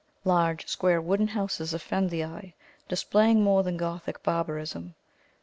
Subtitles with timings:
[0.23, 2.55] Large square wooden houses offend the eye,
[2.87, 4.95] displaying more than Gothic barbarism.